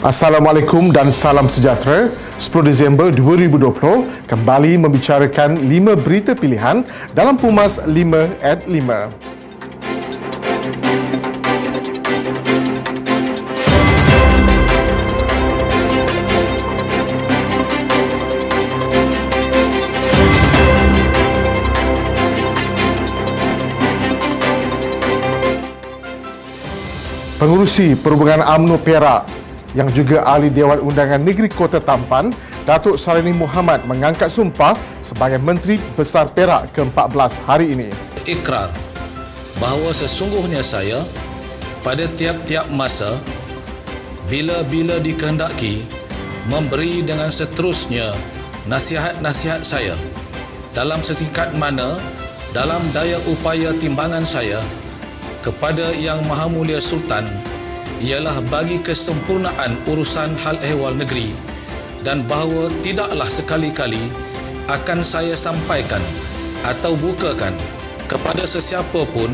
Assalamualaikum 0.00 0.96
dan 0.96 1.12
salam 1.12 1.44
sejahtera. 1.44 2.08
10 2.40 2.64
Disember 2.64 3.12
2020 3.12 4.24
kembali 4.24 4.80
membicarakan 4.80 5.60
5 5.60 5.92
berita 6.00 6.32
pilihan 6.32 6.88
dalam 7.12 7.36
Pumas 7.36 7.76
5 7.84 7.92
at 8.40 8.64
5. 8.64 8.80
Pengurusi 27.36 27.92
Perhubungan 28.00 28.40
AMNO 28.40 28.80
Perak 28.80 29.39
yang 29.74 29.88
juga 29.94 30.26
ahli 30.26 30.50
Dewan 30.50 30.82
Undangan 30.82 31.22
Negeri 31.22 31.46
Kota 31.50 31.78
Tampan, 31.78 32.34
Datuk 32.66 32.98
Sarini 32.98 33.34
Muhammad 33.34 33.86
mengangkat 33.86 34.30
sumpah 34.30 34.74
sebagai 35.00 35.38
Menteri 35.42 35.78
Besar 35.94 36.30
Perak 36.30 36.74
ke-14 36.74 37.32
hari 37.46 37.72
ini. 37.74 37.88
Ikrar 38.26 38.70
bahawa 39.58 39.92
sesungguhnya 39.92 40.64
saya 40.64 41.04
pada 41.80 42.04
tiap-tiap 42.16 42.68
masa 42.72 43.16
bila-bila 44.28 45.00
dikehendaki 45.02 45.82
memberi 46.48 47.02
dengan 47.04 47.28
seterusnya 47.32 48.14
nasihat-nasihat 48.68 49.64
saya 49.64 49.96
dalam 50.70 51.02
sesingkat 51.02 51.50
mana 51.58 51.98
dalam 52.54 52.82
daya 52.94 53.18
upaya 53.26 53.74
timbangan 53.78 54.22
saya 54.26 54.62
kepada 55.40 55.94
Yang 55.96 56.20
Maha 56.28 56.46
Mulia 56.46 56.80
Sultan 56.82 57.24
ialah 58.00 58.40
bagi 58.48 58.80
kesempurnaan 58.80 59.76
urusan 59.84 60.32
hal 60.40 60.56
ehwal 60.64 60.96
negeri 60.96 61.36
dan 62.00 62.24
bahawa 62.24 62.72
tidaklah 62.80 63.28
sekali-kali 63.28 64.00
akan 64.72 65.04
saya 65.04 65.36
sampaikan 65.36 66.00
atau 66.64 66.96
bukakan 66.96 67.52
kepada 68.08 68.48
sesiapa 68.48 69.04
pun 69.12 69.28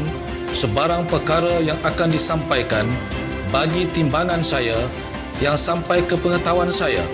sebarang 0.50 1.06
perkara 1.06 1.62
yang 1.62 1.78
akan 1.86 2.10
disampaikan 2.10 2.86
bagi 3.54 3.86
timbangan 3.94 4.42
saya 4.42 4.74
yang 5.38 5.54
sampai 5.54 6.02
ke 6.02 6.18
pengetahuan 6.18 6.74
saya 6.74 7.06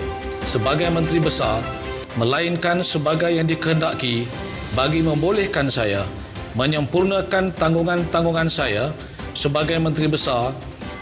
sebagai 0.49 0.89
Menteri 0.89 1.21
Besar 1.21 1.61
melainkan 2.17 2.81
sebagai 2.81 3.29
yang 3.29 3.45
dikehendaki 3.45 4.25
bagi 4.73 5.05
membolehkan 5.05 5.69
saya 5.69 6.01
menyempurnakan 6.57 7.53
tanggungan-tanggungan 7.61 8.49
saya 8.49 8.89
sebagai 9.37 9.77
Menteri 9.77 10.09
Besar 10.09 10.53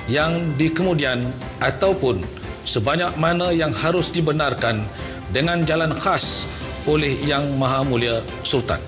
yang 0.09 0.41
di 0.57 0.71
kemudian 0.71 1.21
ataupun 1.61 2.21
sebanyak 2.65 3.13
mana 3.17 3.53
yang 3.53 3.73
harus 3.73 4.09
dibenarkan 4.09 4.85
dengan 5.29 5.61
jalan 5.65 5.93
khas 5.93 6.45
oleh 6.89 7.13
Yang 7.21 7.45
Maha 7.57 7.85
Mulia 7.85 8.25
Sultan. 8.41 8.81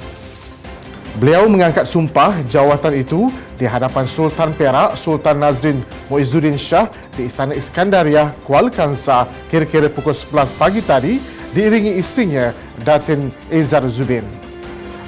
Beliau 1.21 1.45
mengangkat 1.45 1.85
sumpah 1.85 2.41
jawatan 2.49 3.05
itu 3.05 3.29
di 3.53 3.69
hadapan 3.69 4.09
Sultan 4.09 4.49
Perak 4.57 4.97
Sultan 4.97 5.45
Nazrin 5.45 5.85
Muizzuddin 6.09 6.57
Shah 6.57 6.89
di 7.13 7.29
Istana 7.29 7.53
Iskandaria, 7.53 8.33
Kuala 8.41 8.73
Kangsar 8.73 9.29
kira-kira 9.45 9.93
pukul 9.93 10.17
11 10.17 10.57
pagi 10.57 10.81
tadi 10.81 11.21
diiringi 11.53 12.01
isterinya 12.01 12.49
Datin 12.81 13.29
Izzar 13.53 13.85
Zubin. 13.85 14.52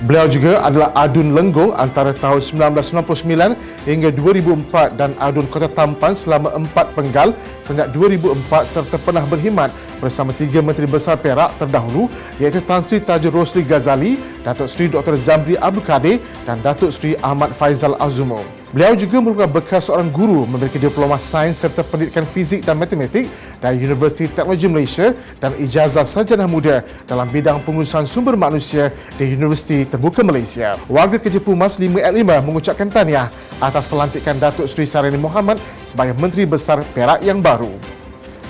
Beliau 0.03 0.27
juga 0.27 0.59
adalah 0.59 0.91
adun 0.91 1.31
Lenggong 1.31 1.71
antara 1.71 2.11
tahun 2.11 2.43
1999 2.43 3.87
hingga 3.87 4.11
2004 4.11 4.99
dan 4.99 5.15
adun 5.23 5.47
Kota 5.47 5.71
Tampan 5.71 6.11
selama 6.11 6.51
empat 6.51 6.91
penggal 6.91 7.31
sejak 7.63 7.95
2004 7.95 8.67
serta 8.67 8.99
pernah 8.99 9.23
berkhidmat 9.23 9.71
bersama 10.03 10.35
tiga 10.35 10.59
Menteri 10.59 10.83
Besar 10.83 11.15
Perak 11.15 11.55
terdahulu 11.55 12.11
iaitu 12.43 12.59
Tan 12.59 12.83
Sri 12.83 12.99
Tajur 12.99 13.31
Rosli 13.31 13.63
Ghazali, 13.63 14.19
Datuk 14.43 14.67
Seri 14.67 14.91
Dr. 14.91 15.15
Zamri 15.15 15.55
Abdul 15.55 15.87
Kadir 15.87 16.19
dan 16.43 16.59
Datuk 16.59 16.91
Seri 16.91 17.15
Ahmad 17.23 17.55
Faizal 17.55 17.95
Azumo. 17.95 18.64
Beliau 18.75 18.91
juga 18.91 19.23
merupakan 19.23 19.47
bekas 19.47 19.87
seorang 19.87 20.11
guru 20.11 20.43
memiliki 20.43 20.75
diploma 20.75 21.15
sains 21.15 21.63
serta 21.63 21.79
pendidikan 21.79 22.27
fizik 22.27 22.59
dan 22.59 22.75
matematik 22.75 23.31
dari 23.63 23.79
Universiti 23.79 24.27
Teknologi 24.27 24.67
Malaysia 24.67 25.15
dan 25.39 25.55
ijazah 25.55 26.03
sarjana 26.03 26.43
muda 26.43 26.83
dalam 27.07 27.23
bidang 27.31 27.63
pengurusan 27.63 28.03
sumber 28.03 28.35
manusia 28.35 28.91
di 29.15 29.31
Universiti 29.31 29.87
Terbuka 29.87 30.27
Malaysia. 30.27 30.75
Warga 30.91 31.15
Kerja 31.15 31.39
Pumas 31.39 31.79
5 31.79 32.03
at 32.03 32.11
5 32.11 32.43
mengucapkan 32.43 32.91
tahniah 32.91 33.31
atas 33.63 33.87
pelantikan 33.87 34.35
Datuk 34.35 34.67
Seri 34.67 34.83
Sarini 34.83 35.15
Muhammad 35.15 35.55
sebagai 35.87 36.11
Menteri 36.19 36.43
Besar 36.43 36.83
Perak 36.91 37.23
yang 37.23 37.39
baru. 37.39 37.71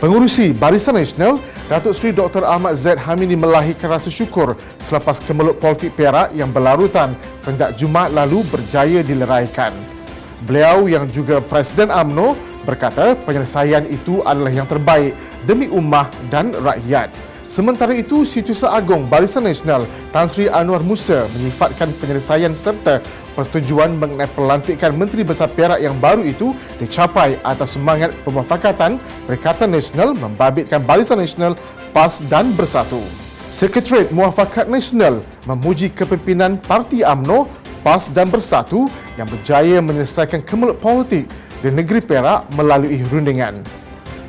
Pengurusi 0.01 0.57
Barisan 0.57 0.97
Nasional, 0.97 1.37
Datuk 1.69 1.93
Seri 1.93 2.17
Dr. 2.17 2.41
Ahmad 2.49 2.73
Zaid 2.81 2.97
Hamidi 2.97 3.37
melahirkan 3.37 3.93
rasa 3.93 4.09
syukur 4.09 4.57
selepas 4.81 5.21
kemelut 5.21 5.61
politik 5.61 5.93
Perak 5.93 6.33
yang 6.33 6.49
berlarutan 6.49 7.13
sejak 7.37 7.77
Jumaat 7.77 8.09
lalu 8.09 8.41
berjaya 8.49 9.05
dileraikan. 9.05 9.94
Beliau 10.43 10.91
yang 10.91 11.07
juga 11.07 11.39
Presiden 11.39 11.87
AMNO 11.87 12.35
berkata 12.67 13.15
penyelesaian 13.23 13.87
itu 13.87 14.19
adalah 14.27 14.51
yang 14.51 14.67
terbaik 14.67 15.15
demi 15.47 15.71
ummah 15.71 16.11
dan 16.27 16.51
rakyat. 16.51 17.07
Sementara 17.45 17.93
itu, 17.93 18.25
Setiausaha 18.25 18.73
Agong 18.73 19.05
Barisan 19.05 19.45
Nasional 19.45 19.85
Tan 20.09 20.25
Sri 20.25 20.49
Anwar 20.49 20.81
Musa 20.81 21.29
menyifatkan 21.37 21.93
penyelesaian 22.01 22.57
serta 22.57 23.05
persetujuan 23.37 23.93
mengenai 24.01 24.25
pelantikan 24.33 24.97
Menteri 24.97 25.21
Besar 25.21 25.53
Perak 25.53 25.77
yang 25.77 25.93
baru 26.01 26.25
itu 26.25 26.57
dicapai 26.81 27.37
atas 27.45 27.77
semangat 27.77 28.11
pemufakatan 28.25 28.97
Perikatan 29.29 29.69
Nasional 29.69 30.17
membabitkan 30.17 30.81
Barisan 30.81 31.21
Nasional 31.21 31.53
PAS 31.93 32.25
dan 32.25 32.49
Bersatu. 32.57 32.99
Sekretariat 33.53 34.09
Muafakat 34.09 34.65
Nasional 34.65 35.21
memuji 35.45 35.93
kepimpinan 35.93 36.57
Parti 36.57 37.05
AMNO 37.05 37.45
PAS 37.85 38.09
dan 38.09 38.33
Bersatu 38.33 38.89
yang 39.15 39.27
berjaya 39.27 39.79
menyelesaikan 39.79 40.43
kemelut 40.43 40.79
politik 40.79 41.27
di 41.63 41.69
negeri 41.71 42.03
Perak 42.03 42.47
melalui 42.55 43.01
rundingan. 43.07 43.63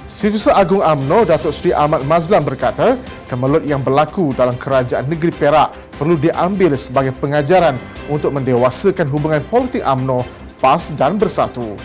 Setiausaha 0.07 0.57
Agung 0.57 0.81
AMNO 0.81 1.29
Datuk 1.29 1.53
Seri 1.53 1.77
Ahmad 1.77 2.01
Mazlan 2.09 2.41
berkata, 2.41 2.97
kemelut 3.29 3.67
yang 3.69 3.85
berlaku 3.85 4.33
dalam 4.33 4.57
kerajaan 4.57 5.05
negeri 5.13 5.29
Perak 5.35 5.77
perlu 6.01 6.17
diambil 6.17 6.73
sebagai 6.79 7.13
pengajaran 7.21 7.77
untuk 8.09 8.33
mendewasakan 8.33 9.05
hubungan 9.13 9.45
politik 9.53 9.85
AMNO, 9.85 10.25
PAS 10.63 10.95
dan 10.97 11.21
Bersatu. 11.21 11.77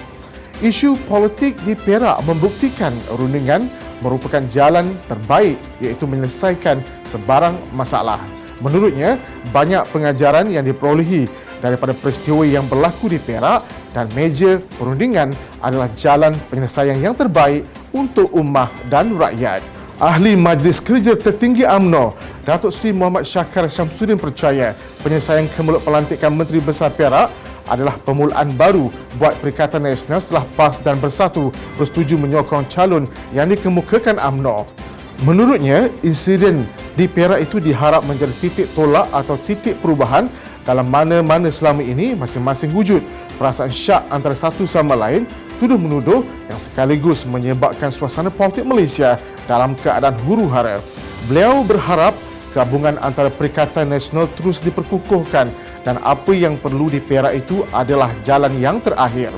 Isu 0.61 0.95
politik 1.09 1.59
di 1.65 1.73
Perak 1.75 2.21
membuktikan 2.23 2.93
rundingan 3.17 3.67
merupakan 3.99 4.45
jalan 4.47 4.93
terbaik 5.09 5.57
iaitu 5.81 6.05
menyelesaikan 6.05 6.79
sebarang 7.03 7.57
masalah. 7.73 8.21
Menurutnya, 8.61 9.17
banyak 9.49 9.89
pengajaran 9.89 10.47
yang 10.53 10.61
diperolehi 10.61 11.25
daripada 11.61 11.93
peristiwa 11.93 12.43
yang 12.43 12.65
berlaku 12.65 13.07
di 13.13 13.21
Perak 13.21 13.63
dan 13.93 14.09
meja 14.17 14.57
perundingan 14.75 15.31
adalah 15.61 15.87
jalan 15.93 16.33
penyelesaian 16.49 16.97
yang 16.97 17.13
terbaik 17.13 17.63
untuk 17.93 18.33
ummah 18.33 18.67
dan 18.89 19.13
rakyat. 19.15 19.61
Ahli 20.01 20.33
Majlis 20.33 20.81
Kerja 20.81 21.13
Tertinggi 21.13 21.61
AMNO, 21.61 22.17
Datuk 22.41 22.73
Seri 22.73 22.89
Muhammad 22.89 23.21
Syakar 23.21 23.69
Syamsuddin 23.69 24.17
percaya 24.17 24.73
penyelesaian 25.05 25.45
kemelut 25.53 25.85
pelantikan 25.85 26.33
Menteri 26.33 26.57
Besar 26.57 26.89
Perak 26.89 27.29
adalah 27.69 27.93
permulaan 28.01 28.49
baru 28.57 28.89
buat 29.21 29.37
Perikatan 29.37 29.85
Nasional 29.85 30.17
setelah 30.17 30.49
PAS 30.57 30.81
dan 30.81 30.97
Bersatu 30.97 31.53
bersetuju 31.77 32.17
menyokong 32.17 32.65
calon 32.65 33.05
yang 33.29 33.45
dikemukakan 33.53 34.17
AMNO. 34.17 34.65
Menurutnya, 35.21 35.93
insiden 36.01 36.65
di 36.97 37.05
Perak 37.05 37.45
itu 37.45 37.61
diharap 37.61 38.01
menjadi 38.09 38.33
titik 38.41 38.73
tolak 38.73 39.05
atau 39.13 39.37
titik 39.45 39.77
perubahan 39.77 40.25
dalam 40.61 40.85
mana-mana 40.87 41.49
selama 41.49 41.81
ini 41.81 42.13
masing-masing 42.13 42.69
wujud 42.73 43.01
perasaan 43.41 43.73
syak 43.73 44.05
antara 44.13 44.37
satu 44.37 44.69
sama 44.69 44.93
lain 44.93 45.25
tuduh 45.57 45.77
menuduh 45.77 46.25
yang 46.49 46.57
sekaligus 46.57 47.25
menyebabkan 47.25 47.93
suasana 47.93 48.33
politik 48.33 48.65
Malaysia 48.65 49.17
dalam 49.45 49.77
keadaan 49.77 50.17
huru-hara. 50.25 50.81
Beliau 51.29 51.61
berharap 51.61 52.17
gabungan 52.51 52.97
antara 53.01 53.29
Perikatan 53.29 53.89
Nasional 53.89 54.25
terus 54.37 54.57
diperkukuhkan 54.61 55.53
dan 55.85 55.95
apa 56.01 56.33
yang 56.33 56.57
perlu 56.57 56.89
diperak 56.89 57.45
itu 57.45 57.65
adalah 57.69 58.09
jalan 58.21 58.53
yang 58.57 58.81
terakhir. 58.81 59.29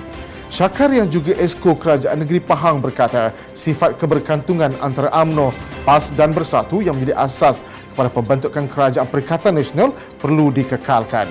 Syakar 0.53 0.93
yang 0.93 1.09
juga 1.09 1.33
Esko 1.33 1.73
Kerajaan 1.73 2.21
Negeri 2.21 2.37
Pahang 2.37 2.77
berkata 2.77 3.33
sifat 3.57 3.97
keberkantungan 3.97 4.77
antara 4.85 5.09
AMNO, 5.09 5.49
PAS 5.81 6.13
dan 6.13 6.29
Bersatu 6.29 6.77
yang 6.77 6.93
menjadi 6.93 7.17
asas 7.17 7.65
kepada 7.93 8.09
pembentukan 8.09 8.65
Kerajaan 8.65 9.07
Perikatan 9.07 9.53
Nasional 9.53 9.93
perlu 10.17 10.49
dikekalkan. 10.49 11.29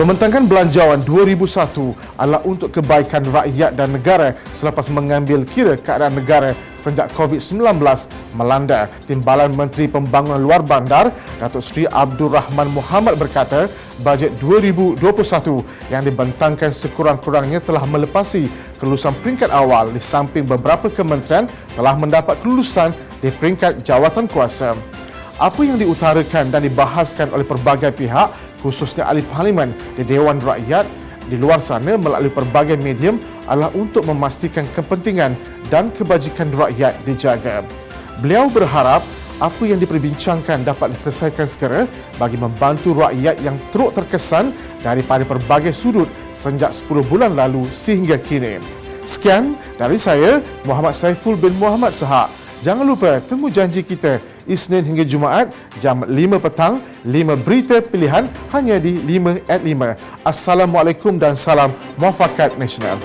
Pembentangkan 0.00 0.48
belanjawan 0.48 1.04
2001 1.04 1.92
adalah 2.16 2.40
untuk 2.48 2.72
kebaikan 2.72 3.20
rakyat 3.20 3.76
dan 3.76 3.92
negara 3.92 4.32
selepas 4.48 4.88
mengambil 4.88 5.44
kira 5.44 5.76
keadaan 5.76 6.16
negara 6.16 6.56
sejak 6.80 7.12
COVID-19 7.12 7.60
melanda. 8.32 8.88
Timbalan 9.04 9.52
Menteri 9.52 9.92
Pembangunan 9.92 10.40
Luar 10.40 10.64
Bandar, 10.64 11.12
Datuk 11.36 11.60
Seri 11.60 11.84
Abdul 11.84 12.32
Rahman 12.32 12.72
Muhammad 12.72 13.20
berkata, 13.20 13.68
bajet 14.00 14.32
2021 14.40 15.04
yang 15.92 16.00
dibentangkan 16.00 16.72
sekurang-kurangnya 16.72 17.60
telah 17.60 17.84
melepasi 17.84 18.48
kelulusan 18.80 19.12
peringkat 19.20 19.52
awal 19.52 19.92
di 19.92 20.00
samping 20.00 20.48
beberapa 20.48 20.88
kementerian 20.88 21.44
telah 21.76 21.92
mendapat 22.00 22.40
kelulusan 22.40 22.96
di 23.20 23.28
peringkat 23.28 23.84
jawatan 23.84 24.24
kuasa. 24.32 24.72
Apa 25.40 25.64
yang 25.64 25.80
diutarakan 25.80 26.52
dan 26.52 26.60
dibahaskan 26.68 27.32
oleh 27.32 27.48
pelbagai 27.48 27.96
pihak 27.96 28.28
khususnya 28.60 29.08
ahli 29.08 29.24
parlimen 29.24 29.72
di 29.96 30.04
Dewan 30.04 30.36
Rakyat 30.36 30.84
di 31.32 31.40
luar 31.40 31.64
sana 31.64 31.96
melalui 31.96 32.28
pelbagai 32.28 32.76
medium 32.76 33.16
adalah 33.48 33.72
untuk 33.72 34.04
memastikan 34.04 34.68
kepentingan 34.76 35.32
dan 35.72 35.88
kebajikan 35.96 36.52
rakyat 36.52 36.92
dijaga. 37.08 37.64
Beliau 38.20 38.52
berharap 38.52 39.00
apa 39.40 39.62
yang 39.64 39.80
diperbincangkan 39.80 40.60
dapat 40.60 40.92
diselesaikan 40.92 41.48
segera 41.48 41.88
bagi 42.20 42.36
membantu 42.36 42.92
rakyat 43.00 43.40
yang 43.40 43.56
teruk 43.72 43.96
terkesan 43.96 44.52
daripada 44.84 45.24
pelbagai 45.24 45.72
sudut 45.72 46.12
sejak 46.36 46.68
10 46.68 47.00
bulan 47.08 47.32
lalu 47.32 47.64
sehingga 47.72 48.20
kini. 48.20 48.60
Sekian 49.08 49.56
dari 49.80 49.96
saya, 49.96 50.44
Muhammad 50.68 50.92
Saiful 50.92 51.40
bin 51.40 51.56
Muhammad 51.56 51.96
Sahak. 51.96 52.39
Jangan 52.60 52.84
lupa 52.84 53.24
temu 53.24 53.48
janji 53.48 53.80
kita 53.80 54.20
Isnin 54.44 54.84
hingga 54.84 55.00
Jumaat 55.08 55.48
jam 55.80 56.04
5 56.04 56.12
petang 56.44 56.84
5 57.08 57.40
berita 57.40 57.80
pilihan 57.80 58.28
hanya 58.52 58.76
di 58.76 59.00
5 59.00 59.48
at 59.48 59.64
5. 59.64 59.96
Assalamualaikum 60.28 61.16
dan 61.16 61.32
salam 61.32 61.72
muafakat 61.96 62.60
nasional. 62.60 63.00